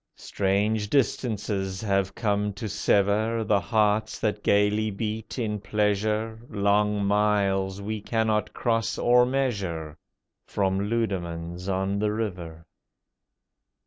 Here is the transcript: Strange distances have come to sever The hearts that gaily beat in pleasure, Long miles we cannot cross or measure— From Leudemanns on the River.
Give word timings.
Strange 0.17 0.89
distances 0.89 1.79
have 1.79 2.15
come 2.15 2.51
to 2.53 2.67
sever 2.67 3.43
The 3.43 3.59
hearts 3.59 4.19
that 4.19 4.41
gaily 4.41 4.89
beat 4.89 5.37
in 5.37 5.59
pleasure, 5.61 6.39
Long 6.49 7.05
miles 7.05 7.83
we 7.83 8.01
cannot 8.01 8.51
cross 8.51 8.97
or 8.97 9.27
measure— 9.27 9.95
From 10.47 10.89
Leudemanns 10.89 11.69
on 11.69 11.99
the 11.99 12.11
River. 12.11 12.65